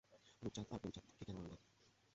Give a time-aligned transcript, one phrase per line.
[0.41, 1.57] রূপচাঁদ আর প্রেমচাঁদকে কেন মারলে?